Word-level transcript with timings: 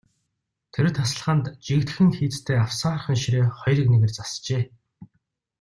Тэр 0.73 0.87
тасалгаанд 0.97 1.45
жигдхэн 1.65 2.09
хийцтэй 2.17 2.57
авсаархан 2.65 3.17
ширээ 3.21 3.45
хоёр 3.59 3.77
эгнээгээр 3.83 4.13
засжээ. 4.17 4.63